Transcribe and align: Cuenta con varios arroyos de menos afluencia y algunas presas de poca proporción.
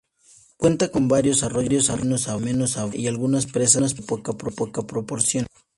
Cuenta 0.57 0.89
con 0.91 1.07
varios 1.07 1.43
arroyos 1.43 1.85
de 1.87 1.95
menos 1.97 2.27
afluencia 2.27 2.89
y 2.99 3.05
algunas 3.05 3.45
presas 3.45 3.95
de 3.95 4.01
poca 4.01 4.33
proporción. 4.33 5.45